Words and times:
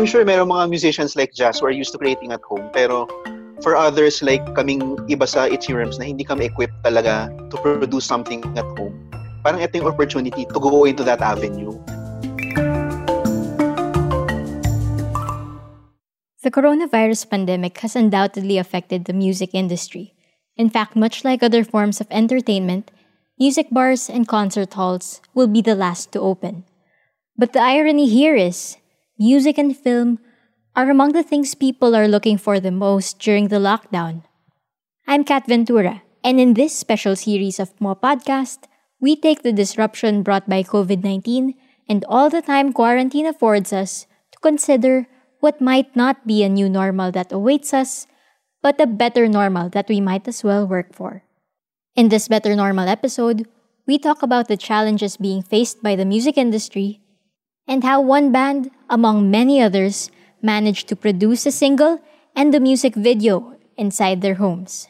I'm 0.00 0.08
sure 0.08 0.24
meron 0.24 0.48
mga 0.48 0.72
musicians 0.72 1.12
like 1.12 1.36
Jazz 1.36 1.60
who 1.60 1.68
are 1.68 1.76
used 1.76 1.92
to 1.92 2.00
creating 2.00 2.32
at 2.32 2.40
home. 2.40 2.72
Pero 2.72 3.04
for 3.60 3.76
others 3.76 4.24
like 4.24 4.40
kaming 4.56 4.80
iba 5.12 5.28
sa 5.28 5.44
Itchy 5.44 5.76
na 5.76 6.08
hindi 6.08 6.24
kami 6.24 6.48
equipped 6.48 6.80
talaga 6.80 7.28
to 7.52 7.60
produce 7.60 8.08
something 8.08 8.40
at 8.56 8.64
home, 8.80 8.96
parang 9.44 9.60
ito 9.60 9.76
yung 9.76 9.92
opportunity 9.92 10.48
to 10.48 10.56
go 10.56 10.88
into 10.88 11.04
that 11.04 11.20
avenue. 11.20 11.76
The 16.40 16.48
coronavirus 16.48 17.28
pandemic 17.28 17.76
has 17.84 17.92
undoubtedly 17.92 18.56
affected 18.56 19.04
the 19.04 19.12
music 19.12 19.52
industry. 19.52 20.16
In 20.56 20.72
fact, 20.72 20.96
much 20.96 21.28
like 21.28 21.44
other 21.44 21.60
forms 21.60 22.00
of 22.00 22.08
entertainment, 22.08 22.88
music 23.36 23.68
bars 23.68 24.08
and 24.08 24.24
concert 24.24 24.72
halls 24.72 25.20
will 25.36 25.52
be 25.52 25.60
the 25.60 25.76
last 25.76 26.08
to 26.16 26.24
open. 26.24 26.64
But 27.36 27.52
the 27.52 27.60
irony 27.60 28.08
here 28.08 28.32
is, 28.32 28.79
music 29.20 29.58
and 29.58 29.76
film 29.76 30.18
are 30.74 30.88
among 30.88 31.12
the 31.12 31.22
things 31.22 31.54
people 31.54 31.94
are 31.94 32.08
looking 32.08 32.38
for 32.38 32.58
the 32.58 32.72
most 32.72 33.18
during 33.18 33.48
the 33.48 33.60
lockdown. 33.60 34.24
I'm 35.06 35.24
Kat 35.24 35.44
Ventura, 35.46 36.00
and 36.24 36.40
in 36.40 36.54
this 36.54 36.72
special 36.72 37.14
series 37.14 37.60
of 37.60 37.78
Mo 37.82 37.94
Podcast, 37.94 38.64
we 38.98 39.14
take 39.14 39.42
the 39.42 39.52
disruption 39.52 40.22
brought 40.22 40.48
by 40.48 40.62
COVID 40.62 41.04
19 41.04 41.52
and 41.86 42.02
all 42.08 42.30
the 42.30 42.40
time 42.40 42.72
quarantine 42.72 43.26
affords 43.26 43.74
us 43.74 44.06
to 44.32 44.38
consider 44.40 45.06
what 45.40 45.60
might 45.60 45.94
not 45.94 46.26
be 46.26 46.42
a 46.42 46.48
new 46.48 46.70
normal 46.70 47.12
that 47.12 47.30
awaits 47.30 47.74
us, 47.74 48.06
but 48.62 48.80
a 48.80 48.86
better 48.86 49.28
normal 49.28 49.68
that 49.68 49.88
we 49.88 50.00
might 50.00 50.26
as 50.28 50.42
well 50.42 50.66
work 50.66 50.94
for. 50.96 51.24
In 51.94 52.08
this 52.08 52.28
Better 52.28 52.56
Normal 52.56 52.88
episode, 52.88 53.44
we 53.86 53.98
talk 53.98 54.22
about 54.22 54.48
the 54.48 54.56
challenges 54.56 55.18
being 55.18 55.42
faced 55.42 55.82
by 55.82 55.94
the 55.94 56.08
music 56.08 56.38
industry 56.38 57.02
and 57.70 57.84
how 57.84 58.00
one 58.00 58.32
band, 58.32 58.70
among 58.90 59.30
many 59.30 59.62
others, 59.62 60.10
managed 60.42 60.88
to 60.88 60.96
produce 60.96 61.46
a 61.46 61.54
single 61.54 62.02
and 62.34 62.52
the 62.52 62.60
music 62.60 62.94
video 62.94 63.56
inside 63.78 64.20
their 64.20 64.34
homes. 64.34 64.88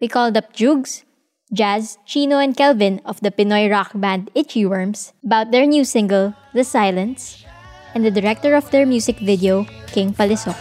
We 0.00 0.08
called 0.08 0.36
up 0.36 0.52
Jugs, 0.52 1.04
Jazz, 1.52 1.98
Chino, 2.04 2.38
and 2.38 2.56
Kelvin 2.56 3.00
of 3.06 3.20
the 3.20 3.30
Pinoy 3.30 3.70
rock 3.70 3.92
band 3.94 4.30
Itchy 4.34 4.66
Worms 4.66 5.14
about 5.24 5.50
their 5.50 5.64
new 5.64 5.84
single, 5.84 6.34
The 6.52 6.64
Silence, 6.64 7.44
and 7.94 8.04
the 8.04 8.10
director 8.10 8.54
of 8.54 8.70
their 8.70 8.84
music 8.84 9.18
video, 9.18 9.64
King 9.86 10.12
Palisok. 10.12 10.58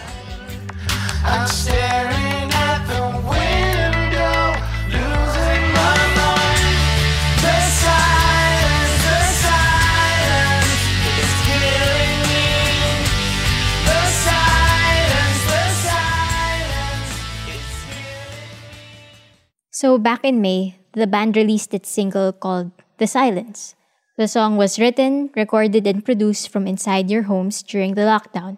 So, 19.78 20.02
back 20.02 20.26
in 20.26 20.42
May, 20.42 20.82
the 20.98 21.06
band 21.06 21.38
released 21.38 21.70
its 21.72 21.94
single 21.94 22.34
called 22.34 22.74
The 22.98 23.06
Silence. 23.06 23.78
The 24.18 24.26
song 24.28 24.58
was 24.58 24.82
written, 24.82 25.30
recorded, 25.38 25.86
and 25.86 26.02
produced 26.02 26.50
from 26.50 26.66
inside 26.66 27.14
your 27.14 27.30
homes 27.30 27.62
during 27.62 27.94
the 27.94 28.10
lockdown. 28.10 28.58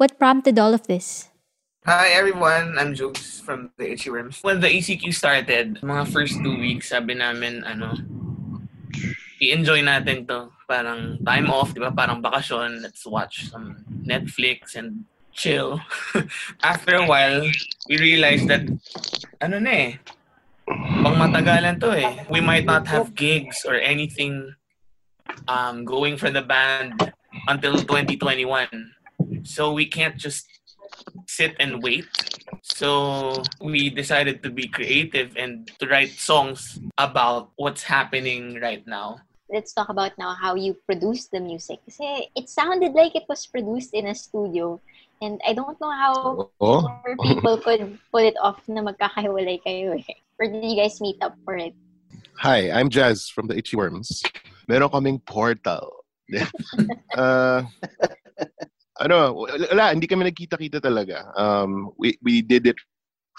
What 0.00 0.16
prompted 0.16 0.58
all 0.58 0.72
of 0.72 0.88
this? 0.88 1.28
Hi 1.84 2.16
everyone, 2.16 2.80
I'm 2.80 2.96
Jugs 2.96 3.44
from 3.44 3.68
the 3.76 3.92
Itchy 3.92 4.08
Worms. 4.08 4.40
When 4.40 4.64
the 4.64 4.72
ECQ 4.72 5.12
started, 5.12 5.76
mga 5.84 6.08
first 6.08 6.40
two 6.40 6.56
weeks, 6.56 6.88
sabi 6.88 7.20
namin, 7.20 7.60
ano, 7.68 8.00
i-enjoy 9.44 9.84
natin 9.84 10.24
to. 10.24 10.48
Parang 10.64 11.20
time 11.20 11.52
off, 11.52 11.76
di 11.76 11.84
ba? 11.84 11.92
Parang 11.92 12.24
bakasyon, 12.24 12.80
let's 12.80 13.04
watch 13.04 13.52
some 13.52 13.84
Netflix 14.08 14.72
and 14.72 15.04
chill. 15.36 15.84
After 16.64 16.96
a 16.96 17.04
while, 17.04 17.44
we 17.92 18.00
realized 18.00 18.48
that, 18.48 18.64
ano 19.44 19.60
na 19.60 19.72
eh, 19.76 20.00
pang 21.02 21.16
matagalan 21.18 21.80
to 21.80 21.90
eh. 21.92 22.24
We 22.30 22.40
might 22.40 22.64
not 22.64 22.86
have 22.86 23.14
gigs 23.14 23.64
or 23.66 23.74
anything 23.74 24.54
um, 25.48 25.84
going 25.84 26.16
for 26.16 26.30
the 26.30 26.42
band 26.42 27.12
until 27.48 27.74
2021. 27.74 28.68
So 29.42 29.72
we 29.72 29.86
can't 29.86 30.16
just 30.16 30.46
sit 31.26 31.54
and 31.60 31.82
wait. 31.82 32.06
So 32.62 33.42
we 33.60 33.90
decided 33.90 34.42
to 34.42 34.50
be 34.50 34.68
creative 34.68 35.36
and 35.36 35.70
to 35.78 35.86
write 35.86 36.10
songs 36.10 36.78
about 36.98 37.50
what's 37.56 37.82
happening 37.82 38.58
right 38.60 38.86
now. 38.86 39.20
let's 39.50 39.74
talk 39.74 39.88
about 39.90 40.14
now 40.14 40.30
how 40.30 40.54
you 40.54 40.78
produced 40.86 41.34
the 41.34 41.40
music. 41.42 41.82
Kasi 41.82 42.30
it 42.38 42.46
sounded 42.46 42.94
like 42.94 43.18
it 43.18 43.26
was 43.26 43.50
produced 43.50 43.90
in 43.92 44.06
a 44.06 44.14
studio. 44.14 44.78
And 45.18 45.42
I 45.42 45.52
don't 45.52 45.74
know 45.82 45.90
how 45.90 46.14
Oh. 46.62 46.86
more 46.86 47.16
people 47.18 47.58
could 47.58 47.98
pull 48.14 48.22
it 48.24 48.38
off 48.40 48.62
na 48.70 48.80
magkakahiwalay 48.80 49.58
kayo 49.60 49.98
eh. 49.98 50.06
Or 50.40 50.48
did 50.48 50.64
you 50.64 50.76
guys 50.76 51.00
meet 51.04 51.20
up 51.20 51.36
for 51.44 51.54
it? 51.60 51.76
Hi, 52.40 52.72
I'm 52.72 52.88
Jazz 52.88 53.28
from 53.28 53.46
the 53.46 53.58
Itchy 53.60 53.76
Worms. 53.76 54.24
Meron 54.68 54.88
kaming 54.88 55.20
portal. 55.28 55.92
uh, 57.14 57.62
ano, 59.04 59.36
wala, 59.36 59.92
hindi 59.92 60.08
kami 60.08 60.32
nagkita-kita 60.32 60.80
talaga. 60.80 61.28
Um, 61.36 61.92
we, 62.00 62.16
we 62.24 62.40
did 62.40 62.64
it 62.64 62.80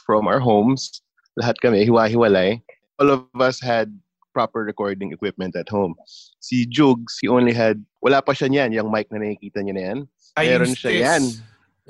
from 0.06 0.30
our 0.30 0.38
homes. 0.38 1.02
Lahat 1.42 1.58
kami, 1.58 1.90
hiwa-hiwalay. 1.90 2.62
All 3.02 3.10
of 3.10 3.26
us 3.42 3.58
had 3.58 3.90
proper 4.30 4.62
recording 4.62 5.12
equipment 5.12 5.58
at 5.58 5.74
home. 5.74 5.98
Si 6.38 6.70
Jugs, 6.70 7.18
he 7.18 7.28
only 7.28 7.58
had, 7.58 7.82
wala 8.06 8.22
pa 8.22 8.38
siya 8.38 8.54
niyan, 8.54 8.78
yung 8.78 8.94
mic 8.94 9.10
na 9.10 9.26
nakikita 9.26 9.66
niya 9.66 9.74
na 9.74 9.84
yan. 9.90 10.00
I 10.38 10.54
Meron 10.54 10.78
siya 10.78 10.92
this. 10.94 11.02
yan. 11.02 11.24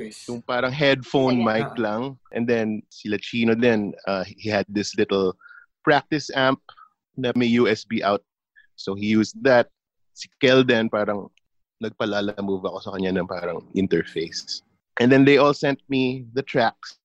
This. 0.01 0.25
Yung 0.25 0.41
parang 0.41 0.73
headphone 0.73 1.41
Sige. 1.41 1.45
mic 1.45 1.69
lang. 1.77 2.17
And 2.33 2.49
then 2.49 2.81
sila 2.89 3.21
Chino 3.21 3.53
din, 3.53 3.93
uh, 4.09 4.25
he 4.25 4.49
had 4.49 4.65
this 4.65 4.97
little 4.97 5.37
practice 5.85 6.33
amp 6.33 6.59
na 7.17 7.31
may 7.37 7.49
USB 7.53 8.01
out. 8.01 8.25
So 8.75 8.97
he 8.97 9.05
used 9.13 9.37
that. 9.45 9.69
Si 10.17 10.27
Kel 10.41 10.65
din 10.65 10.89
parang 10.89 11.29
nagpalala 11.81 12.33
move 12.41 12.65
ako 12.65 12.77
sa 12.81 12.91
kanya 12.97 13.13
ng 13.17 13.29
parang 13.29 13.65
interface. 13.77 14.61
And 14.99 15.09
then 15.09 15.25
they 15.25 15.37
all 15.37 15.53
sent 15.53 15.81
me 15.89 16.25
the 16.33 16.45
tracks. 16.45 16.97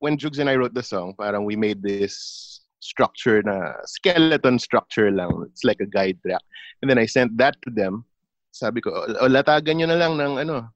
When 0.00 0.16
Jugs 0.16 0.38
and 0.38 0.48
I 0.48 0.56
wrote 0.56 0.74
the 0.74 0.82
song, 0.82 1.14
parang 1.16 1.44
we 1.44 1.56
made 1.56 1.82
this 1.82 2.60
structure 2.82 3.42
na 3.42 3.78
skeleton 3.84 4.58
structure 4.58 5.10
lang. 5.10 5.30
It's 5.48 5.64
like 5.64 5.78
a 5.80 5.86
guide 5.86 6.18
track. 6.26 6.42
And 6.80 6.90
then 6.90 6.98
I 6.98 7.06
sent 7.06 7.36
that 7.38 7.56
to 7.62 7.70
them. 7.70 8.04
Sabi 8.52 8.80
ko, 8.80 8.90
o 8.92 9.28
latagan 9.28 9.80
nyo 9.80 9.86
na 9.88 10.00
lang 10.00 10.18
ng 10.18 10.34
ano, 10.44 10.68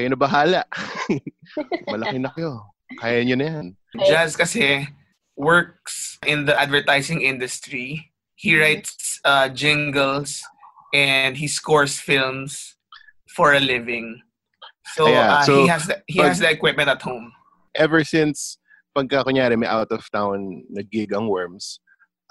kayo 0.00 0.08
na 0.08 0.16
bahala. 0.16 0.64
Malaki 1.92 2.16
na 2.16 2.32
kayo. 2.32 2.72
Kaya 2.96 3.20
nyo 3.20 3.36
na 3.36 3.46
yan. 3.52 3.66
Jazz 4.08 4.32
kasi 4.32 4.88
works 5.36 6.16
in 6.24 6.48
the 6.48 6.56
advertising 6.56 7.20
industry. 7.20 8.08
He 8.40 8.56
writes 8.56 9.20
uh, 9.28 9.52
jingles 9.52 10.40
and 10.96 11.36
he 11.36 11.44
scores 11.44 12.00
films 12.00 12.80
for 13.36 13.52
a 13.52 13.60
living. 13.60 14.24
So, 14.96 15.06
Yeah, 15.06 15.36
uh, 15.36 15.42
so 15.44 15.52
he 15.60 15.68
has 15.68 15.84
the, 15.84 16.00
he 16.08 16.18
pag- 16.18 16.28
has 16.32 16.38
the 16.40 16.48
equipment 16.48 16.88
at 16.88 17.04
home. 17.04 17.28
Ever 17.76 18.02
since 18.02 18.56
pagka 18.96 19.22
kunyari 19.28 19.60
may 19.60 19.68
out 19.68 19.92
of 19.92 20.00
town 20.08 20.64
na 20.72 20.80
gig 20.80 21.12
ang 21.12 21.28
Worms, 21.28 21.78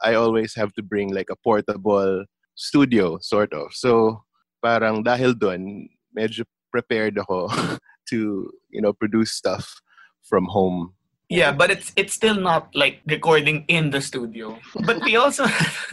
I 0.01 0.17
always 0.17 0.57
have 0.57 0.73
to 0.73 0.83
bring 0.83 1.13
like 1.13 1.29
a 1.29 1.37
portable 1.39 2.25
studio 2.57 3.21
sort 3.21 3.53
of. 3.53 3.71
So 3.77 4.25
parang 4.59 5.05
dahil 5.05 5.37
doon, 5.37 5.87
medyo 6.11 6.43
prepared 6.71 7.17
ako 7.17 7.49
to, 8.09 8.49
you 8.69 8.81
know, 8.81 8.93
produce 8.93 9.31
stuff 9.31 9.81
from 10.23 10.45
home. 10.45 10.93
Yeah, 11.29 11.53
but 11.53 11.69
it's 11.69 11.93
it's 11.95 12.13
still 12.13 12.41
not 12.41 12.73
like 12.73 13.05
recording 13.05 13.65
in 13.69 13.93
the 13.93 14.01
studio. 14.01 14.57
But 14.81 15.05
we 15.05 15.13
also 15.15 15.45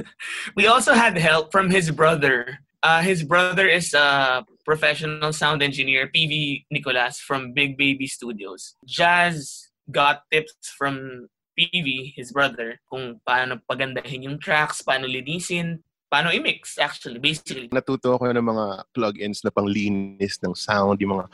we 0.57 0.67
also 0.67 0.97
had 0.97 1.19
help 1.21 1.53
from 1.53 1.69
his 1.69 1.93
brother. 1.93 2.65
Uh, 2.83 3.03
his 3.03 3.21
brother 3.21 3.69
is 3.69 3.93
a 3.93 4.47
professional 4.65 5.33
sound 5.33 5.63
engineer, 5.63 6.09
PV 6.09 6.65
Nicolas 6.71 7.21
from 7.21 7.53
Big 7.53 7.77
Baby 7.77 8.07
Studios. 8.07 8.77
Jazz 8.87 9.69
got 9.91 10.23
tips 10.33 10.57
from 10.79 11.29
PV, 11.59 12.13
his 12.15 12.33
brother, 12.33 12.81
kung 12.89 13.21
paano 13.27 13.61
pagandahin 13.65 14.29
yung 14.29 14.39
tracks, 14.39 14.85
paano 14.85 15.09
linisin, 15.09 15.81
paano 16.11 16.31
i-mix 16.31 16.79
actually, 16.79 17.19
basically. 17.19 17.69
Natuto 17.69 18.15
ako 18.17 18.31
ng 18.31 18.47
mga 18.47 18.67
plugins 18.95 19.43
na 19.43 19.51
panglinis 19.51 20.39
ng 20.43 20.55
sound, 20.55 21.01
yung 21.03 21.19
mga 21.19 21.27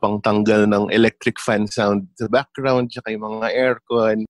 pangtanggal 0.00 0.68
ng 0.68 0.92
electric 0.92 1.40
fan 1.40 1.64
sound 1.64 2.04
sa 2.16 2.28
background, 2.28 2.92
tsaka 2.92 3.12
yung 3.12 3.24
mga 3.24 3.48
aircon. 3.52 4.28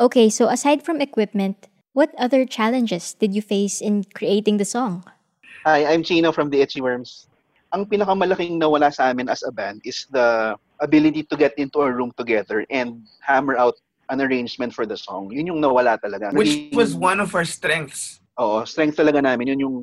Okay, 0.00 0.26
so 0.30 0.50
aside 0.50 0.82
from 0.82 0.98
equipment, 0.98 1.70
what 1.94 2.10
other 2.18 2.42
challenges 2.42 3.14
did 3.14 3.34
you 3.34 3.42
face 3.42 3.78
in 3.78 4.02
creating 4.14 4.58
the 4.58 4.66
song? 4.66 5.06
Hi, 5.62 5.86
I'm 5.86 6.02
Chino 6.02 6.32
from 6.32 6.50
the 6.50 6.58
Itchy 6.58 6.82
Worms. 6.82 7.30
Ang 7.70 7.86
pinakamalaking 7.86 8.58
nawala 8.58 8.92
sa 8.92 9.14
amin 9.14 9.30
as 9.30 9.46
a 9.46 9.52
band 9.54 9.80
is 9.86 10.10
the 10.10 10.58
ability 10.82 11.22
to 11.30 11.36
get 11.38 11.54
into 11.54 11.80
a 11.80 11.90
room 11.90 12.10
together 12.18 12.66
and 12.68 13.06
hammer 13.22 13.56
out 13.56 13.78
an 14.10 14.20
arrangement 14.20 14.74
for 14.74 14.84
the 14.84 14.98
song. 14.98 15.30
Yun 15.30 15.54
yung 15.54 15.60
nawala 15.62 15.96
talaga. 16.02 16.34
Which 16.34 16.68
was 16.74 16.92
one 16.98 17.22
of 17.22 17.32
our 17.32 17.46
strengths. 17.46 18.21
Oo, 18.42 18.66
strength 18.66 18.98
talaga 18.98 19.22
namin. 19.22 19.54
Yun 19.54 19.64
yung 19.64 19.76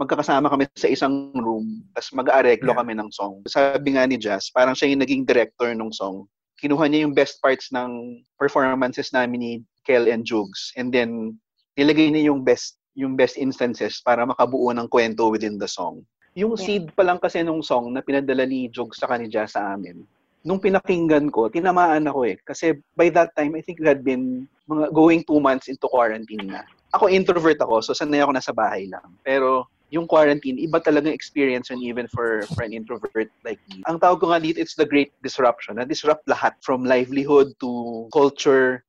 magkakasama 0.00 0.48
kami 0.48 0.64
sa 0.76 0.88
isang 0.88 1.32
room, 1.36 1.84
tapos 1.92 2.12
mag-aareglo 2.16 2.72
Yeah. 2.72 2.80
kami 2.80 2.92
ng 2.96 3.10
song. 3.12 3.44
Sabi 3.48 3.96
nga 3.96 4.08
ni 4.08 4.16
Jazz, 4.16 4.48
parang 4.52 4.72
siya 4.72 4.92
yung 4.92 5.04
naging 5.04 5.24
director 5.28 5.72
ng 5.72 5.92
song. 5.92 6.24
Kinuha 6.56 6.88
niya 6.88 7.04
yung 7.04 7.12
best 7.12 7.40
parts 7.44 7.68
ng 7.72 8.20
performances 8.40 9.12
namin 9.12 9.38
ni 9.40 9.52
Kel 9.84 10.08
and 10.08 10.24
Jugs. 10.24 10.72
And 10.80 10.88
then, 10.88 11.36
nilagay 11.76 12.08
niya 12.12 12.32
yung 12.32 12.40
best 12.40 12.80
yung 12.96 13.12
best 13.12 13.36
instances 13.36 14.00
para 14.00 14.24
makabuo 14.24 14.72
ng 14.72 14.88
kwento 14.88 15.28
within 15.28 15.60
the 15.60 15.68
song. 15.68 16.00
Yung 16.32 16.56
Yeah. 16.56 16.64
seed 16.64 16.84
pa 16.96 17.04
lang 17.04 17.20
kasi 17.20 17.44
nung 17.44 17.60
song 17.60 17.92
na 17.92 18.00
pinadala 18.00 18.48
ni 18.48 18.72
Jugs 18.72 18.96
sa 18.96 19.04
kanija 19.04 19.44
sa 19.44 19.76
amin, 19.76 20.00
nung 20.40 20.56
pinakinggan 20.56 21.28
ko, 21.28 21.52
tinamaan 21.52 22.08
ako 22.08 22.24
eh. 22.24 22.40
Kasi 22.40 22.72
by 22.96 23.12
that 23.12 23.36
time, 23.36 23.52
I 23.52 23.60
think 23.60 23.84
we 23.84 23.88
had 23.88 24.00
been 24.00 24.48
mga 24.64 24.96
going 24.96 25.20
two 25.28 25.44
months 25.44 25.68
into 25.68 25.84
quarantine 25.92 26.48
na. 26.48 26.64
Ako 26.96 27.12
introvert 27.12 27.60
ako, 27.60 27.84
so 27.84 27.92
sanay 27.92 28.24
ako 28.24 28.32
nasa 28.32 28.56
bahay 28.56 28.88
lang. 28.88 29.04
Pero 29.20 29.68
yung 29.92 30.08
quarantine, 30.08 30.58
iba 30.58 30.82
talagang 30.82 31.14
experience 31.14 31.70
yun 31.70 31.82
even 31.84 32.08
for, 32.08 32.42
for 32.56 32.64
an 32.64 32.72
introvert 32.72 33.30
like 33.44 33.60
me. 33.70 33.84
Ang 33.86 34.00
tawag 34.00 34.18
ko 34.18 34.32
nga 34.32 34.40
dito, 34.42 34.58
it's 34.58 34.74
the 34.74 34.88
great 34.88 35.12
disruption. 35.22 35.78
Na-disrupt 35.78 36.26
lahat 36.26 36.58
from 36.64 36.82
livelihood 36.82 37.54
to 37.60 38.08
culture. 38.10 38.82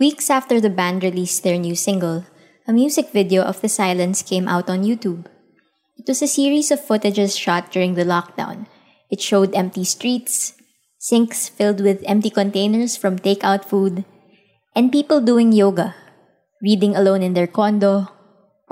Weeks 0.00 0.26
after 0.32 0.58
the 0.58 0.72
band 0.72 1.04
released 1.06 1.44
their 1.46 1.58
new 1.58 1.76
single, 1.78 2.26
a 2.66 2.72
music 2.72 3.12
video 3.14 3.44
of 3.44 3.60
The 3.60 3.68
Silence 3.68 4.22
came 4.24 4.48
out 4.48 4.66
on 4.66 4.82
YouTube. 4.82 5.30
It 5.94 6.08
was 6.08 6.22
a 6.22 6.26
series 6.26 6.72
of 6.74 6.82
footages 6.82 7.38
shot 7.38 7.70
during 7.70 7.94
the 7.94 8.08
lockdown. 8.08 8.66
It 9.12 9.20
showed 9.22 9.54
empty 9.54 9.84
streets, 9.84 10.58
sinks 10.98 11.48
filled 11.48 11.78
with 11.78 12.02
empty 12.08 12.30
containers 12.30 12.96
from 12.96 13.22
takeout 13.22 13.64
food, 13.64 14.02
and 14.74 14.90
people 14.90 15.20
doing 15.20 15.52
yoga, 15.52 15.94
reading 16.64 16.96
alone 16.96 17.20
in 17.20 17.36
their 17.36 17.46
condo, 17.46 18.08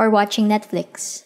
or 0.01 0.09
watching 0.09 0.49
Netflix. 0.49 1.25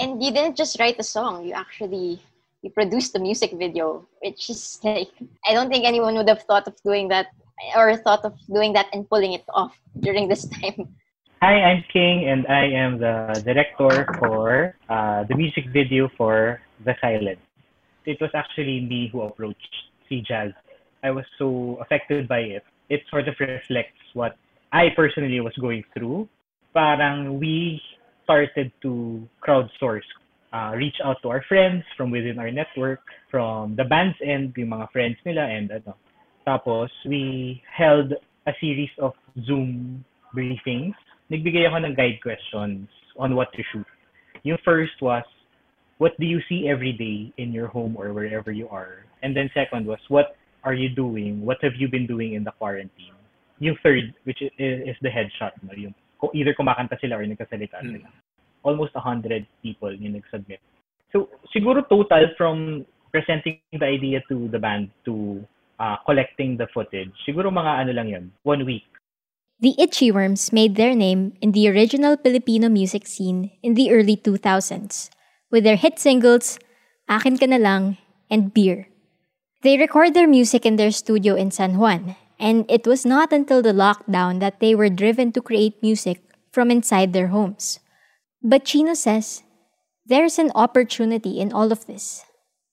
And 0.00 0.24
you 0.24 0.32
didn't 0.32 0.56
just 0.56 0.80
write 0.80 0.96
the 0.96 1.04
song, 1.04 1.44
you 1.44 1.52
actually 1.52 2.24
you 2.64 2.70
produced 2.72 3.12
the 3.12 3.20
music 3.20 3.52
video, 3.52 4.08
which 4.24 4.48
is 4.48 4.80
like 4.82 5.12
I 5.44 5.52
don't 5.52 5.68
think 5.68 5.84
anyone 5.84 6.16
would 6.16 6.28
have 6.28 6.42
thought 6.48 6.66
of 6.66 6.74
doing 6.82 7.08
that 7.12 7.28
or 7.76 7.94
thought 8.00 8.24
of 8.24 8.32
doing 8.48 8.72
that 8.72 8.86
and 8.92 9.08
pulling 9.08 9.34
it 9.36 9.44
off 9.52 9.76
during 10.00 10.26
this 10.26 10.48
time. 10.48 10.96
Hi, 11.44 11.60
I'm 11.60 11.84
King, 11.92 12.24
and 12.32 12.46
I 12.48 12.64
am 12.64 12.98
the 12.98 13.44
director 13.44 14.08
for 14.18 14.74
uh, 14.88 15.24
the 15.28 15.36
music 15.36 15.68
video 15.68 16.08
for 16.16 16.62
The 16.82 16.96
Silent. 16.98 17.38
It 18.06 18.16
was 18.24 18.30
actually 18.32 18.80
me 18.80 19.10
who 19.12 19.20
approached 19.20 19.74
C 20.08 20.24
Jazz. 20.26 20.52
I 21.04 21.10
was 21.10 21.26
so 21.38 21.76
affected 21.82 22.26
by 22.26 22.40
it. 22.56 22.64
It 22.88 23.02
sort 23.10 23.28
of 23.28 23.34
reflects 23.38 24.00
what 24.14 24.36
I 24.72 24.88
personally 24.94 25.40
was 25.40 25.54
going 25.60 25.84
through. 25.94 26.28
Parang 26.74 27.38
we 27.38 27.80
started 28.24 28.72
to 28.82 29.22
crowdsource, 29.40 30.06
uh, 30.52 30.72
reach 30.76 30.96
out 31.04 31.16
to 31.22 31.28
our 31.28 31.44
friends 31.48 31.84
from 31.96 32.10
within 32.10 32.38
our 32.38 32.50
network, 32.50 33.00
from 33.30 33.76
the 33.76 33.84
band's 33.84 34.18
end, 34.24 34.52
yung 34.56 34.70
mga 34.70 34.90
friends 34.92 35.16
nila, 35.24 35.46
and 35.46 35.70
ano. 35.70 35.96
Tapos, 36.46 36.90
we 37.06 37.62
held 37.66 38.12
a 38.46 38.52
series 38.60 38.90
of 38.98 39.12
Zoom 39.46 40.04
briefings 40.34 40.94
nagbigay 41.30 41.66
ako 41.66 41.82
ng 41.82 41.94
guide 41.94 42.18
questions 42.22 42.86
on 43.18 43.34
what 43.34 43.50
to 43.54 43.62
shoot. 43.72 43.86
Yung 44.46 44.58
first 44.62 44.94
was, 45.02 45.26
what 45.98 46.14
do 46.20 46.26
you 46.26 46.38
see 46.48 46.68
every 46.68 46.92
day 46.92 47.32
in 47.42 47.50
your 47.50 47.66
home 47.66 47.96
or 47.98 48.12
wherever 48.12 48.52
you 48.52 48.68
are? 48.68 49.02
And 49.22 49.34
then 49.34 49.50
second 49.54 49.86
was, 49.86 49.98
what 50.08 50.36
are 50.62 50.74
you 50.74 50.88
doing? 50.88 51.42
What 51.42 51.58
have 51.62 51.74
you 51.78 51.88
been 51.88 52.06
doing 52.06 52.34
in 52.34 52.44
the 52.44 52.52
quarantine? 52.52 53.15
Yung 53.58 53.76
third, 53.82 54.12
which 54.24 54.42
is, 54.42 54.50
is 54.58 54.96
the 55.00 55.08
headshot, 55.08 55.52
no? 55.64 55.72
yung 55.72 55.94
either 56.34 56.54
kumakanta 56.54 57.00
sila 57.00 57.16
or 57.16 57.24
nagkasalita 57.24 57.80
Mm. 57.80 58.00
sila. 58.00 58.08
Almost 58.66 58.94
100 58.94 59.46
people 59.62 59.92
yung 59.94 60.18
nag-submit. 60.18 60.60
So, 61.12 61.30
siguro 61.54 61.86
total 61.88 62.34
from 62.36 62.84
presenting 63.12 63.62
the 63.72 63.86
idea 63.86 64.20
to 64.28 64.48
the 64.48 64.58
band 64.58 64.90
to 65.06 65.40
uh, 65.78 65.96
collecting 66.04 66.56
the 66.56 66.66
footage, 66.74 67.12
siguro 67.24 67.48
mga 67.48 67.86
ano 67.86 67.92
lang 67.92 68.08
yun, 68.08 68.24
one 68.42 68.64
week. 68.66 68.84
The 69.60 69.72
Itchy 69.80 70.12
Worms 70.12 70.52
made 70.52 70.76
their 70.76 70.92
name 70.94 71.32
in 71.40 71.52
the 71.52 71.64
original 71.72 72.18
Filipino 72.20 72.68
music 72.68 73.06
scene 73.06 73.56
in 73.62 73.72
the 73.72 73.88
early 73.88 74.16
2000s 74.16 75.08
with 75.48 75.64
their 75.64 75.80
hit 75.80 75.96
singles 75.98 76.58
Akin 77.08 77.38
Ka 77.38 77.46
Na 77.46 77.56
Lang 77.56 77.96
and 78.28 78.52
Beer. 78.52 78.88
They 79.62 79.78
record 79.78 80.12
their 80.12 80.28
music 80.28 80.66
in 80.66 80.76
their 80.76 80.90
studio 80.92 81.34
in 81.34 81.50
San 81.50 81.78
Juan, 81.78 82.16
and 82.38 82.64
it 82.68 82.86
was 82.86 83.04
not 83.04 83.32
until 83.32 83.62
the 83.62 83.72
lockdown 83.72 84.40
that 84.40 84.60
they 84.60 84.74
were 84.74 84.88
driven 84.88 85.32
to 85.32 85.40
create 85.40 85.82
music 85.82 86.22
from 86.52 86.70
inside 86.70 87.12
their 87.12 87.28
homes. 87.28 87.80
But 88.42 88.64
Chino 88.64 88.94
says 88.94 89.42
there's 90.06 90.38
an 90.38 90.52
opportunity 90.54 91.40
in 91.40 91.52
all 91.52 91.72
of 91.72 91.86
this. 91.86 92.24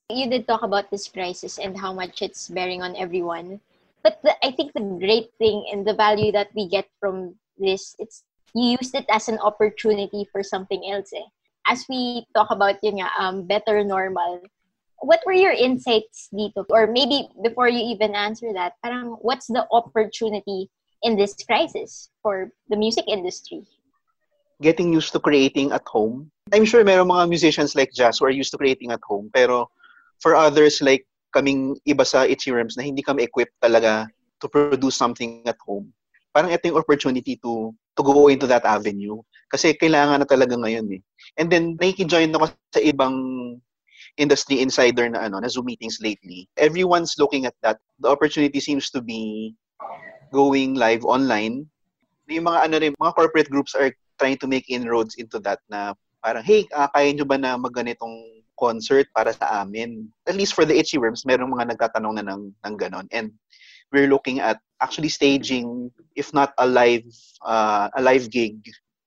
You 0.10 0.30
did 0.30 0.48
talk 0.48 0.62
about 0.62 0.92
this 0.92 1.07
crisis 1.07 1.57
and 1.57 1.77
how 1.77 1.94
much 1.94 2.21
it's 2.21 2.48
bearing 2.48 2.83
on 2.83 2.95
everyone. 2.95 3.60
But 4.04 4.21
the, 4.21 4.36
I 4.45 4.51
think 4.51 4.74
the 4.74 4.83
great 5.00 5.31
thing 5.39 5.65
and 5.71 5.88
the 5.88 5.95
value 5.95 6.31
that 6.33 6.51
we 6.54 6.68
get 6.68 6.86
from 7.00 7.36
this, 7.57 7.95
it's 7.98 8.24
you 8.54 8.77
used 8.77 8.94
it 8.94 9.06
as 9.10 9.30
an 9.30 9.39
opportunity 9.39 10.27
for 10.31 10.44
something 10.44 10.83
else. 10.92 11.12
Eh. 11.15 11.25
As 11.65 11.86
we 11.89 12.27
talk 12.36 12.51
about 12.51 12.83
yun 12.83 13.00
nga, 13.00 13.10
um, 13.18 13.48
better 13.48 13.83
normal, 13.83 14.44
what 15.03 15.19
were 15.27 15.35
your 15.35 15.51
insights 15.51 16.31
dito? 16.33 16.63
Or 16.69 16.88
maybe 16.88 17.27
before 17.44 17.67
you 17.67 17.83
even 17.94 18.15
answer 18.15 18.51
that, 18.55 18.79
parang 18.81 19.19
what's 19.19 19.47
the 19.47 19.67
opportunity 19.71 20.71
in 21.03 21.19
this 21.19 21.35
crisis 21.44 22.09
for 22.23 22.50
the 22.69 22.77
music 22.79 23.03
industry? 23.07 23.67
Getting 24.63 24.94
used 24.95 25.12
to 25.12 25.19
creating 25.19 25.75
at 25.75 25.83
home. 25.86 26.31
I'm 26.55 26.63
sure 26.63 26.83
meron 26.83 27.12
mga 27.12 27.29
musicians 27.29 27.75
like 27.75 27.91
Jazz 27.91 28.19
who 28.19 28.25
are 28.25 28.33
used 28.33 28.51
to 28.55 28.57
creating 28.57 28.91
at 28.91 29.03
home. 29.03 29.29
Pero 29.36 29.69
for 30.24 30.36
others 30.39 30.79
like 30.79 31.03
kaming 31.36 31.75
iba 31.83 32.07
sa 32.07 32.24
Itchy 32.24 32.55
Worms 32.55 32.79
na 32.79 32.88
hindi 32.88 33.03
kami 33.03 33.27
equipped 33.27 33.60
talaga 33.60 34.07
to 34.39 34.48
produce 34.48 34.95
something 34.95 35.43
at 35.43 35.60
home. 35.67 35.91
Parang 36.31 36.50
ito 36.50 36.72
yung 36.72 36.79
opportunity 36.79 37.36
to 37.43 37.75
to 38.00 38.01
go 38.01 38.31
into 38.31 38.48
that 38.48 38.63
avenue. 38.63 39.19
Kasi 39.51 39.75
kailangan 39.77 40.24
na 40.24 40.27
talaga 40.29 40.57
ngayon 40.57 40.98
eh. 40.98 41.01
And 41.38 41.51
then, 41.51 41.77
nakikijoin 41.77 42.33
ako 42.33 42.50
sa 42.74 42.81
ibang 42.81 43.15
industry 44.17 44.62
insider 44.62 45.10
na 45.10 45.25
ano 45.25 45.41
na 45.41 45.50
Zoom 45.50 45.65
meetings 45.65 45.98
lately. 46.01 46.50
Everyone's 46.58 47.17
looking 47.17 47.46
at 47.46 47.58
that. 47.62 47.82
The 48.00 48.10
opportunity 48.10 48.60
seems 48.60 48.89
to 48.93 49.01
be 49.01 49.55
going 50.34 50.75
live 50.75 51.05
online. 51.05 51.65
Yung 52.29 52.46
mga 52.46 52.60
ano 52.70 52.75
rin, 52.79 52.93
mga 52.98 53.15
corporate 53.15 53.50
groups 53.50 53.74
are 53.75 53.93
trying 54.17 54.38
to 54.38 54.48
make 54.48 54.70
inroads 54.70 55.15
into 55.17 55.39
that 55.41 55.60
na 55.70 55.93
parang, 56.24 56.46
hey, 56.46 56.65
uh, 56.72 56.88
kaya 56.93 57.13
nyo 57.13 57.25
ba 57.25 57.38
na 57.38 57.58
magganitong 57.60 58.43
concert 58.55 59.10
para 59.12 59.34
sa 59.34 59.62
amin? 59.62 60.08
At 60.29 60.38
least 60.38 60.53
for 60.53 60.63
the 60.63 60.77
Itchy 60.77 60.98
Worms, 60.98 61.25
merong 61.25 61.51
mga 61.51 61.75
nagtatanong 61.75 62.22
na 62.22 62.25
ng, 62.32 62.53
ng 62.53 62.75
ganon. 62.77 63.10
And 63.12 63.34
we're 63.91 64.08
looking 64.08 64.39
at 64.39 64.58
actually 64.82 65.10
staging, 65.10 65.91
if 66.15 66.34
not 66.34 66.53
a 66.58 66.65
live, 66.65 67.05
uh, 67.46 67.89
a 67.93 68.01
live 68.01 68.32
gig 68.32 68.58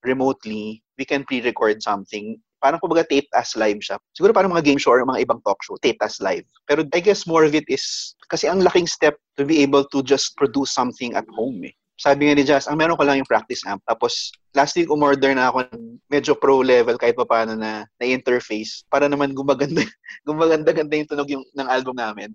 remotely, 0.05 0.83
we 0.99 1.05
can 1.05 1.25
pre-record 1.25 1.83
something. 1.83 2.39
Parang 2.67 2.83
kumbaga 2.83 3.07
tape 3.07 3.31
as 3.39 3.55
live 3.55 3.79
siya. 3.79 3.95
Siguro 4.11 4.35
parang 4.35 4.51
mga 4.51 4.67
game 4.67 4.83
show 4.83 4.91
or 4.91 5.07
mga 5.07 5.23
ibang 5.23 5.39
talk 5.47 5.63
show, 5.63 5.79
tape 5.79 6.03
as 6.03 6.19
live. 6.19 6.43
Pero 6.67 6.83
I 6.91 6.99
guess 6.99 7.23
more 7.23 7.47
of 7.47 7.55
it 7.55 7.63
is, 7.71 8.19
kasi 8.27 8.51
ang 8.51 8.59
laking 8.59 8.91
step 8.91 9.15
to 9.39 9.47
be 9.47 9.63
able 9.63 9.87
to 9.95 10.03
just 10.03 10.35
produce 10.35 10.75
something 10.75 11.15
at 11.15 11.23
home 11.31 11.63
eh. 11.63 11.71
Sabi 11.95 12.27
nga 12.27 12.35
ni 12.35 12.43
Jazz, 12.43 12.67
ang 12.67 12.75
meron 12.75 12.99
ko 12.99 13.07
lang 13.07 13.23
yung 13.23 13.31
practice 13.31 13.63
amp. 13.71 13.87
Tapos, 13.87 14.35
last 14.51 14.75
week 14.75 14.91
umorder 14.91 15.31
na 15.31 15.49
ako 15.49 15.71
medyo 16.11 16.35
pro 16.35 16.59
level 16.59 16.99
kahit 16.99 17.15
pa 17.15 17.23
paano 17.23 17.55
na, 17.55 17.87
na 17.87 18.05
interface 18.05 18.83
para 18.91 19.07
naman 19.07 19.31
gumaganda, 19.31 19.87
gumaganda-ganda 20.29 20.93
yung 20.99 21.09
tunog 21.09 21.31
yung, 21.31 21.45
ng 21.55 21.69
album 21.71 21.95
namin. 21.95 22.35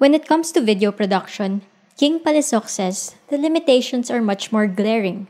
When 0.00 0.16
it 0.16 0.24
comes 0.24 0.50
to 0.56 0.64
video 0.64 0.88
production, 0.88 1.68
King 2.00 2.18
Palisok 2.18 2.66
says 2.66 3.14
the 3.28 3.36
limitations 3.36 4.08
are 4.08 4.24
much 4.24 4.50
more 4.50 4.66
glaring. 4.66 5.28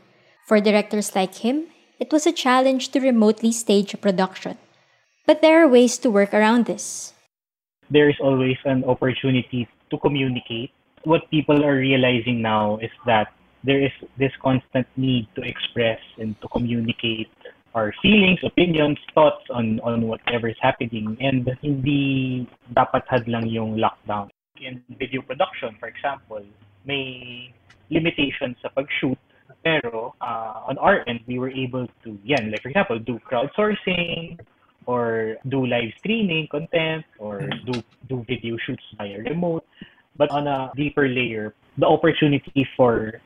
For 0.49 0.57
directors 0.57 1.13
like 1.13 1.45
him, 1.45 1.69
it 1.99 2.11
was 2.11 2.25
a 2.25 2.31
challenge 2.31 2.89
to 2.89 2.99
remotely 2.99 3.51
stage 3.51 3.93
a 3.93 3.97
production. 3.97 4.57
But 5.25 5.41
there 5.41 5.61
are 5.63 5.67
ways 5.67 5.97
to 5.99 6.09
work 6.09 6.33
around 6.33 6.65
this. 6.65 7.13
there 7.89 8.09
is 8.09 8.15
always 8.21 8.57
an 8.65 8.83
opportunity 8.85 9.67
to 9.89 9.97
communicate. 9.97 10.71
What 11.03 11.29
people 11.31 11.65
are 11.65 11.75
realizing 11.75 12.41
now 12.41 12.77
is 12.77 12.91
that 13.05 13.33
there 13.63 13.81
is 13.81 13.91
this 14.17 14.31
constant 14.41 14.87
need 14.95 15.27
to 15.35 15.41
express 15.41 15.99
and 16.17 16.39
to 16.41 16.47
communicate 16.47 17.29
our 17.75 17.93
feelings, 18.01 18.39
opinions, 18.43 18.97
thoughts 19.13 19.45
on 19.49 19.79
on 19.81 20.07
whatever 20.07 20.49
is 20.49 20.57
happening 20.61 21.17
and 21.21 21.45
hindi 21.61 22.47
dapat 22.73 23.05
hadlang 23.09 23.49
yung 23.49 23.77
lockdown. 23.77 24.29
In 24.59 24.81
video 24.97 25.21
production, 25.21 25.75
for 25.79 25.87
example, 25.87 26.43
may 26.83 27.49
limitations 27.89 28.57
sa 28.61 28.69
pag-shoot 28.73 29.17
pero 29.63 30.15
uh, 30.21 30.67
on 30.67 30.77
our 30.77 31.03
end, 31.07 31.21
we 31.27 31.39
were 31.39 31.51
able 31.51 31.87
to, 32.03 32.17
yan, 32.23 32.51
like 32.51 32.61
for 32.61 32.69
example, 32.69 32.99
do 32.99 33.19
crowdsourcing 33.27 34.39
or 34.85 35.37
do 35.47 35.65
live 35.65 35.91
streaming 35.99 36.47
content 36.49 37.05
or 37.19 37.45
do 37.65 37.83
do 38.07 38.25
video 38.27 38.57
shoots 38.57 38.83
via 38.97 39.19
remote. 39.21 39.65
But 40.17 40.31
on 40.31 40.47
a 40.47 40.71
deeper 40.75 41.07
layer, 41.07 41.53
the 41.77 41.87
opportunity 41.87 42.67
for 42.75 43.21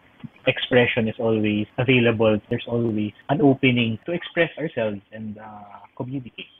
expression 0.46 1.08
is 1.08 1.16
always 1.20 1.66
available. 1.78 2.40
There's 2.50 2.68
always 2.68 3.14
an 3.30 3.42
opening 3.42 3.98
to 4.06 4.12
express 4.12 4.52
ourselves 4.58 5.02
and 5.12 5.38
uh, 5.38 5.82
communicate. 5.98 6.52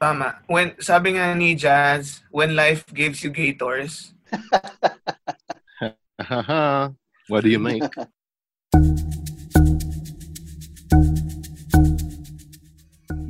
Tama. 0.00 0.42
When, 0.46 0.74
sabi 0.80 1.14
nga 1.14 1.34
ni 1.34 1.54
Jazz, 1.54 2.22
when 2.30 2.56
life 2.56 2.86
gives 2.90 3.22
you 3.22 3.30
gators, 3.30 4.14
what 7.28 7.42
do 7.42 7.50
you 7.50 7.58
make? 7.58 7.82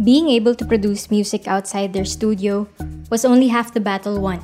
Being 0.02 0.28
able 0.34 0.56
to 0.58 0.66
produce 0.66 1.14
music 1.14 1.46
outside 1.46 1.92
their 1.92 2.04
studio 2.04 2.66
was 3.08 3.24
only 3.24 3.46
half 3.46 3.72
the 3.72 3.78
battle 3.78 4.18
won. 4.18 4.42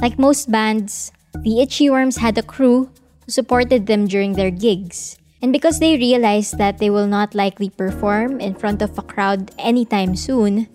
Like 0.00 0.16
most 0.16 0.46
bands, 0.46 1.10
the 1.42 1.60
Itchy 1.60 1.90
Worms 1.90 2.18
had 2.18 2.38
a 2.38 2.42
crew 2.42 2.86
who 3.26 3.30
supported 3.32 3.86
them 3.86 4.06
during 4.06 4.34
their 4.34 4.52
gigs. 4.52 5.18
And 5.42 5.52
because 5.52 5.80
they 5.80 5.98
realized 5.98 6.56
that 6.58 6.78
they 6.78 6.88
will 6.88 7.08
not 7.08 7.34
likely 7.34 7.68
perform 7.68 8.38
in 8.38 8.54
front 8.54 8.80
of 8.80 8.96
a 8.96 9.02
crowd 9.02 9.50
anytime 9.58 10.14
soon, 10.14 10.68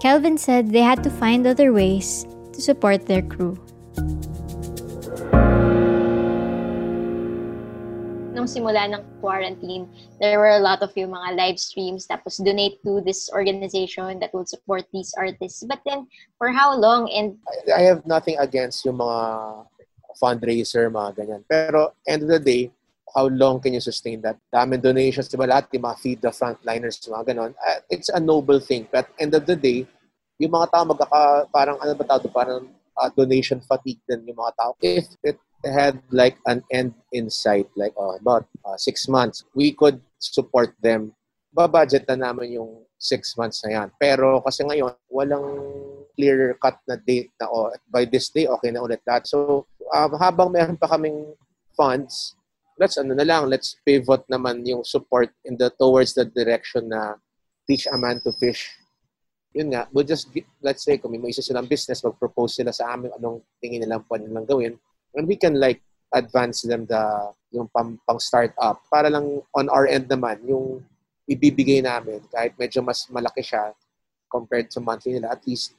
Kelvin 0.00 0.38
said 0.38 0.70
they 0.70 0.86
had 0.86 1.02
to 1.02 1.10
find 1.10 1.44
other 1.44 1.72
ways 1.72 2.26
to 2.52 2.62
support 2.62 3.06
their 3.06 3.22
crew. 3.22 3.58
Nung 8.44 8.52
simula 8.60 8.84
ng 8.92 9.00
quarantine, 9.24 9.88
there 10.20 10.36
were 10.36 10.52
a 10.52 10.60
lot 10.60 10.84
of 10.84 10.92
yung 11.00 11.16
mga 11.16 11.32
live 11.32 11.56
streams, 11.56 12.04
tapos 12.04 12.36
donate 12.44 12.76
to 12.84 13.00
this 13.00 13.32
organization 13.32 14.20
that 14.20 14.28
will 14.36 14.44
support 14.44 14.84
these 14.92 15.16
artists. 15.16 15.64
But 15.64 15.80
then, 15.88 16.04
for 16.36 16.52
how 16.52 16.76
long? 16.76 17.08
And 17.08 17.40
I 17.72 17.88
have 17.88 18.04
nothing 18.04 18.36
against 18.36 18.84
yung 18.84 19.00
mga 19.00 19.64
fundraiser, 20.20 20.92
mga 20.92 21.16
ganyan. 21.16 21.42
Pero, 21.48 21.96
end 22.04 22.28
of 22.28 22.36
the 22.36 22.36
day, 22.36 22.68
how 23.16 23.32
long 23.32 23.64
can 23.64 23.72
you 23.72 23.80
sustain 23.80 24.20
that? 24.28 24.36
Daming 24.52 24.84
donations, 24.84 25.32
di 25.32 25.40
ba? 25.40 25.48
Lahat, 25.48 25.72
yung 25.72 25.88
mga 25.88 25.98
feed 26.04 26.20
the 26.20 26.28
frontliners, 26.28 27.00
mga 27.00 27.32
ganon. 27.32 27.56
Uh, 27.64 27.80
it's 27.88 28.12
a 28.12 28.20
noble 28.20 28.60
thing. 28.60 28.84
But 28.92 29.08
end 29.16 29.32
of 29.32 29.48
the 29.48 29.56
day, 29.56 29.88
yung 30.36 30.52
mga 30.52 30.68
tao 30.68 30.84
magkaka, 30.84 31.48
parang, 31.48 31.80
ano 31.80 31.96
ba 31.96 32.04
tawag, 32.04 32.28
parang 32.28 32.68
uh, 32.92 33.08
donation 33.16 33.64
fatigue 33.64 34.04
din 34.04 34.28
yung 34.28 34.36
mga 34.36 34.52
tao. 34.60 34.76
If 34.84 35.08
it 35.24 35.40
had 35.66 36.00
like 36.10 36.36
an 36.46 36.62
end 36.70 36.94
in 37.12 37.30
sight, 37.30 37.68
like 37.76 37.92
oh, 37.96 38.16
about 38.16 38.46
uh, 38.64 38.76
six 38.76 39.08
months, 39.08 39.44
we 39.54 39.72
could 39.72 40.00
support 40.18 40.74
them. 40.82 41.12
Babudget 41.54 42.04
na 42.08 42.30
naman 42.30 42.52
yung 42.52 42.84
six 42.98 43.36
months 43.36 43.62
na 43.64 43.70
yan. 43.70 43.88
Pero 44.00 44.40
kasi 44.42 44.64
ngayon, 44.64 44.92
walang 45.08 45.46
clear-cut 46.14 46.78
na 46.88 46.96
date 46.96 47.30
na 47.40 47.46
oh, 47.48 47.70
by 47.88 48.04
this 48.04 48.30
day, 48.30 48.46
okay 48.46 48.70
na 48.70 48.82
ulit 48.82 49.00
that. 49.06 49.26
So, 49.26 49.66
um, 49.92 50.16
habang 50.18 50.50
meron 50.50 50.80
pa 50.80 50.88
kaming 50.88 51.34
funds, 51.76 52.34
let's 52.78 52.98
ano 52.98 53.14
na 53.14 53.26
lang, 53.26 53.46
let's 53.46 53.76
pivot 53.86 54.26
naman 54.26 54.66
yung 54.66 54.82
support 54.82 55.30
in 55.46 55.54
the 55.54 55.70
towards 55.78 56.14
the 56.14 56.24
direction 56.26 56.90
na 56.90 57.14
teach 57.68 57.86
a 57.86 57.96
man 57.96 58.18
to 58.24 58.32
fish. 58.34 58.74
Yun 59.54 59.70
nga, 59.70 59.86
we'll 59.94 60.02
just, 60.06 60.26
let's 60.58 60.82
say, 60.82 60.98
kung 60.98 61.14
may 61.14 61.30
isa 61.30 61.38
silang 61.38 61.70
business, 61.70 62.02
mag-propose 62.02 62.58
sila 62.58 62.74
sa 62.74 62.90
amin 62.90 63.14
anong 63.14 63.38
tingin 63.62 63.86
nilang 63.86 64.02
pwede 64.10 64.26
nilang 64.26 64.48
gawin 64.50 64.74
and 65.14 65.26
we 65.26 65.38
can 65.38 65.58
like 65.58 65.80
advance 66.14 66.62
them 66.62 66.86
the 66.86 67.02
yung 67.54 67.70
pang, 67.70 67.98
pang 68.06 68.18
start 68.18 68.54
up 68.58 68.82
para 68.90 69.10
lang 69.10 69.42
on 69.54 69.66
our 69.70 69.86
end 69.86 70.10
naman 70.10 70.38
yung 70.46 70.82
ibibigay 71.30 71.80
namin 71.82 72.20
kahit 72.30 72.52
medyo 72.58 72.82
mas 72.82 73.06
malaki 73.10 73.42
siya 73.42 73.72
compared 74.30 74.66
to 74.70 74.82
monthly 74.82 75.16
nila 75.16 75.30
at 75.30 75.42
least 75.46 75.74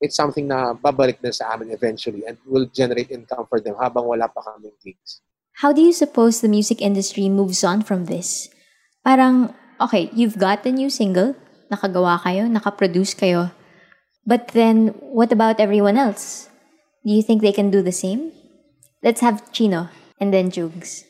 it's 0.00 0.16
something 0.16 0.46
na 0.46 0.74
babalik 0.76 1.18
na 1.24 1.32
sa 1.32 1.56
amin 1.56 1.72
eventually 1.72 2.24
and 2.24 2.36
will 2.44 2.68
generate 2.70 3.10
income 3.10 3.48
for 3.48 3.60
them 3.60 3.74
habang 3.80 4.04
wala 4.04 4.28
pa 4.28 4.40
kaming 4.44 4.76
gigs. 4.84 5.20
How 5.64 5.72
do 5.72 5.80
you 5.80 5.92
suppose 5.92 6.44
the 6.44 6.52
music 6.52 6.84
industry 6.84 7.32
moves 7.32 7.64
on 7.64 7.80
from 7.80 8.04
this? 8.12 8.52
Parang, 9.00 9.56
okay, 9.80 10.12
you've 10.12 10.36
got 10.36 10.68
the 10.68 10.72
new 10.72 10.92
single, 10.92 11.32
nakagawa 11.72 12.20
kayo, 12.20 12.44
nakaproduce 12.44 13.16
kayo, 13.16 13.56
but 14.28 14.52
then 14.52 14.92
what 15.00 15.32
about 15.32 15.56
everyone 15.56 15.96
else? 15.96 16.52
Do 17.08 17.16
you 17.16 17.24
think 17.24 17.40
they 17.40 17.56
can 17.56 17.72
do 17.72 17.80
the 17.80 17.94
same? 17.94 18.36
Let's 19.02 19.20
have 19.20 19.52
Chino 19.52 19.88
and 20.20 20.32
then 20.32 20.50
Jugs. 20.50 21.04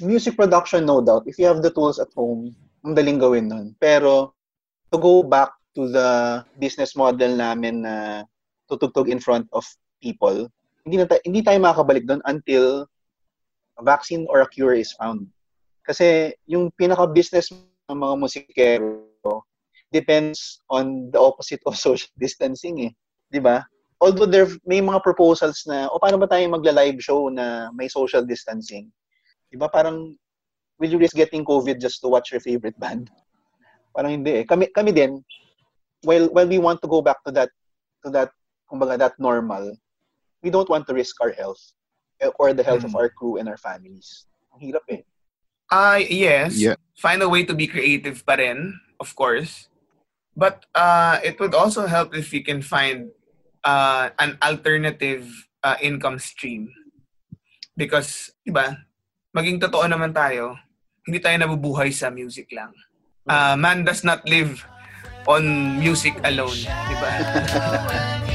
Music 0.00 0.36
production, 0.36 0.86
no 0.86 1.00
doubt. 1.00 1.24
If 1.26 1.38
you 1.38 1.46
have 1.46 1.62
the 1.62 1.70
tools 1.70 1.98
at 1.98 2.08
home, 2.16 2.56
ang 2.84 2.96
daling 2.96 3.20
gawin 3.20 3.46
nun. 3.48 3.76
Pero, 3.78 4.34
to 4.90 4.96
go 4.98 5.22
back 5.22 5.52
to 5.76 5.86
the 5.86 6.42
business 6.58 6.96
model 6.96 7.36
namin 7.36 7.86
na 7.86 8.24
tutugtog 8.66 9.06
in 9.06 9.20
front 9.20 9.46
of 9.52 9.62
people, 10.02 10.48
hindi, 10.82 10.96
na 10.98 11.06
ta- 11.06 11.22
hindi 11.22 11.44
tayo 11.44 11.60
makakabalik 11.60 12.08
doon 12.08 12.24
until 12.26 12.88
a 13.78 13.82
vaccine 13.84 14.26
or 14.32 14.40
a 14.42 14.48
cure 14.48 14.74
is 14.74 14.96
found. 14.96 15.28
Kasi 15.86 16.34
yung 16.50 16.72
pinaka-business 16.74 17.52
ng 17.52 17.98
mga 17.98 18.14
musikero 18.18 19.06
depends 19.90 20.62
on 20.70 21.10
the 21.10 21.20
opposite 21.20 21.60
of 21.66 21.78
social 21.86 22.10
distancing 22.18 22.90
eh. 22.90 22.92
'Di 23.30 23.38
ba? 23.42 23.62
Although 24.00 24.26
there 24.26 24.48
may 24.64 24.80
mga 24.80 25.04
proposals 25.04 25.62
na 25.68 25.86
o 25.92 26.00
paano 26.00 26.16
ba 26.16 26.26
tayo 26.26 26.48
magla-live 26.48 26.98
show 26.98 27.28
na 27.28 27.68
may 27.76 27.86
social 27.86 28.24
distancing? 28.24 28.88
'Di 29.52 29.56
ba 29.60 29.68
parang 29.68 30.16
will 30.80 30.90
you 30.90 30.98
risk 30.98 31.14
getting 31.14 31.44
COVID 31.44 31.76
just 31.78 32.00
to 32.00 32.08
watch 32.08 32.32
your 32.32 32.40
favorite 32.40 32.76
band? 32.80 33.12
Parang 33.92 34.16
hindi 34.16 34.40
eh. 34.40 34.44
Kami 34.48 34.72
kami 34.72 34.90
din 34.96 35.20
while 36.02 36.32
while 36.32 36.48
we 36.48 36.56
want 36.56 36.80
to 36.80 36.88
go 36.88 37.04
back 37.04 37.20
to 37.28 37.30
that 37.36 37.52
to 38.00 38.08
that 38.10 38.32
kumbaga 38.64 38.96
that 38.96 39.14
normal, 39.20 39.76
we 40.40 40.48
don't 40.48 40.68
want 40.72 40.88
to 40.88 40.96
risk 40.96 41.20
our 41.20 41.34
health 41.36 41.60
eh, 42.24 42.32
or 42.40 42.56
the 42.56 42.64
health 42.64 42.82
mm. 42.82 42.88
of 42.88 42.96
our 42.96 43.12
crew 43.12 43.36
and 43.36 43.48
our 43.48 43.60
families. 43.60 44.24
Ang 44.56 44.72
hirap 44.72 44.86
eh. 44.88 45.02
Uh, 45.70 46.00
yes. 46.02 46.58
Yeah. 46.58 46.74
Find 46.98 47.22
a 47.22 47.28
way 47.28 47.44
to 47.44 47.54
be 47.54 47.66
creative 47.66 48.26
pa 48.26 48.34
rin, 48.34 48.78
of 48.98 49.14
course. 49.14 49.68
But 50.34 50.66
uh, 50.74 51.18
it 51.22 51.38
would 51.38 51.54
also 51.54 51.86
help 51.86 52.14
if 52.14 52.32
we 52.32 52.42
can 52.42 52.62
find 52.62 53.10
uh, 53.64 54.10
an 54.18 54.36
alternative 54.42 55.26
uh, 55.64 55.76
income 55.80 56.18
stream. 56.18 56.68
Because, 57.76 58.32
di 58.44 58.52
ba, 58.52 58.76
maging 59.32 59.60
totoo 59.60 59.86
naman 59.88 60.12
tayo, 60.12 60.56
hindi 61.06 61.18
tayo 61.22 61.36
nabubuhay 61.40 61.90
sa 61.94 62.12
music 62.12 62.52
lang. 62.52 62.72
Uh, 63.24 63.56
man 63.56 63.84
does 63.86 64.04
not 64.04 64.20
live 64.28 64.64
on 65.28 65.76
music 65.78 66.16
alone, 66.24 66.60
di 66.66 66.96
ba? 66.98 67.10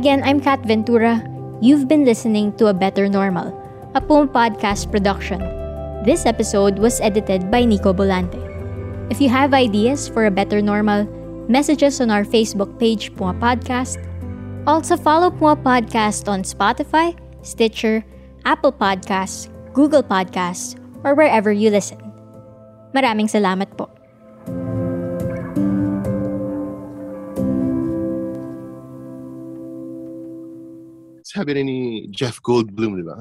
Again, 0.00 0.24
I'm 0.24 0.40
Kat 0.40 0.64
Ventura. 0.64 1.20
You've 1.60 1.84
been 1.84 2.08
listening 2.08 2.56
to 2.56 2.72
A 2.72 2.72
Better 2.72 3.04
Normal, 3.04 3.52
a 3.92 4.00
Pum 4.00 4.32
podcast 4.32 4.88
production. 4.88 5.44
This 6.08 6.24
episode 6.24 6.80
was 6.80 7.04
edited 7.04 7.52
by 7.52 7.68
Nico 7.68 7.92
Bolante. 7.92 8.40
If 9.12 9.20
you 9.20 9.28
have 9.28 9.52
ideas 9.52 10.08
for 10.08 10.24
A 10.24 10.32
Better 10.32 10.64
Normal, 10.64 11.04
message 11.52 11.84
us 11.84 12.00
on 12.00 12.08
our 12.08 12.24
Facebook 12.24 12.80
page, 12.80 13.12
Puma 13.12 13.36
Podcast. 13.36 14.00
Also 14.64 14.96
follow 14.96 15.28
Puma 15.28 15.60
Podcast 15.60 16.32
on 16.32 16.48
Spotify, 16.48 17.12
Stitcher, 17.44 18.00
Apple 18.48 18.72
Podcasts, 18.72 19.52
Google 19.76 20.00
Podcasts, 20.00 20.80
or 21.04 21.12
wherever 21.12 21.52
you 21.52 21.68
listen. 21.68 22.00
Maraming 22.96 23.28
salamat 23.28 23.76
po. 23.76 23.99
Sabi 31.40 31.56
rin 31.56 31.72
ni 31.72 31.80
Jeff 32.12 32.36
Goldblum, 32.44 33.00
di 33.00 33.04
ba? 33.08 33.16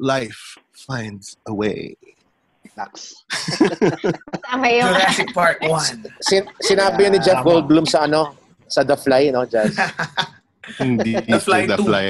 Life 0.00 0.56
finds 0.72 1.36
a 1.44 1.52
way. 1.52 1.92
Nax. 2.72 3.12
Tama 4.48 4.72
yung... 4.72 4.88
Jurassic 4.88 5.28
Park 5.36 5.60
1. 5.60 6.00
Sin- 6.24 6.48
sinabi 6.64 7.04
yun 7.04 7.12
ni 7.12 7.20
Jeff 7.20 7.44
Goldblum 7.44 7.84
sa 7.84 8.08
ano, 8.08 8.32
sa 8.72 8.80
The 8.88 8.96
Fly, 8.96 9.36
no, 9.36 9.44
Jazz? 9.44 9.76
Hindi 10.80 11.20
The 11.28 11.36
Fly 11.44 11.68
The 11.68 11.76
2. 11.76 11.84
Fly. 11.84 12.08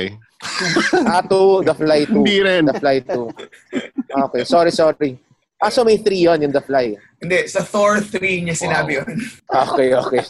ah, 1.11 1.27
to 1.27 1.67
The 1.67 1.75
Fly 1.75 2.07
2. 2.07 2.23
Hindi 2.23 2.39
rin. 2.39 2.63
The 2.71 2.79
Fly 2.79 2.97
2. 3.11 4.31
Okay, 4.31 4.43
sorry, 4.47 4.71
sorry. 4.71 5.19
Ah, 5.59 5.75
so 5.75 5.83
may 5.83 5.99
3 5.99 6.07
yun, 6.07 6.39
yung 6.39 6.55
The 6.55 6.63
Fly. 6.63 6.95
Hindi, 7.19 7.51
sa 7.51 7.67
Thor 7.67 7.99
3 7.99 8.47
niya 8.47 8.55
sinabi 8.55 9.03
yun. 9.03 9.11
Okay, 9.51 9.91
okay. 9.91 10.23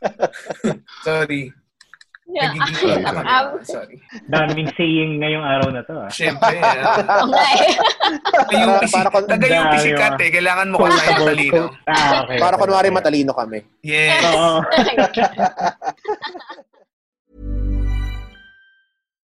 Sorry. 1.04 1.52
Yeah. 2.26 2.50
Nagiging 2.50 3.06
Um, 3.06 3.22
ako. 3.38 3.54
Sorry. 3.62 3.96
Daming 4.26 4.68
saying 4.74 5.22
ngayong 5.22 5.46
araw 5.46 5.68
na 5.70 5.80
to. 5.80 5.94
Ah. 5.96 6.10
Siyempre. 6.10 6.58
ah. 6.64 7.22
Okay. 7.22 7.58
Taga 8.26 8.54
yung 8.56 8.72
Para 8.88 9.08
ko- 9.08 9.24
taga 9.24 9.46
yung 9.46 9.62
Dami, 9.62 9.74
pisikat 9.78 10.12
ah. 10.12 10.20
eh. 10.20 10.30
Kailangan 10.30 10.66
mo 10.68 10.76
kasi 10.82 10.98
yung 11.06 11.22
talino. 11.24 11.62
Ah, 11.86 12.10
okay. 12.22 12.38
Para 12.38 12.54
kunwari 12.56 12.88
matalino 12.90 13.30
kami. 13.30 13.62
Yes. 13.80 14.26
Oo. 14.26 14.58